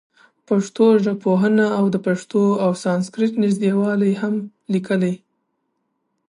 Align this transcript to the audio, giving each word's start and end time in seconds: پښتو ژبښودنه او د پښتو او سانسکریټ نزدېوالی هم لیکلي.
پښتو 0.47 0.85
ژبښودنه 1.03 1.65
او 1.77 1.85
د 1.93 1.95
پښتو 2.07 2.43
او 2.63 2.71
سانسکریټ 2.83 3.33
نزدېوالی 3.43 4.13
هم 4.21 4.35
لیکلي. 4.73 5.15